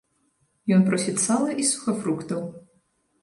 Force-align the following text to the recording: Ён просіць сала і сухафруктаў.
Ён 0.77 0.85
просіць 0.87 1.19
сала 1.25 1.49
і 1.63 1.67
сухафруктаў. 1.71 2.41